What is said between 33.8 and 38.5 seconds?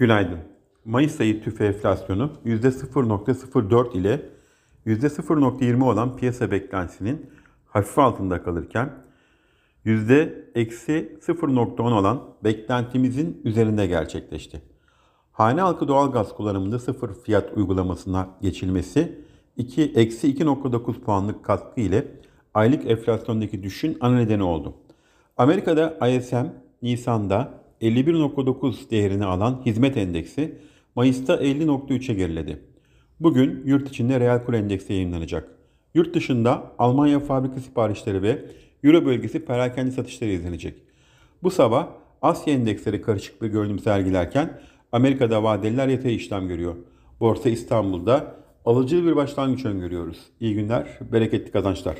içinde reel kur endeksi yayınlanacak. Yurt dışında Almanya fabrika siparişleri ve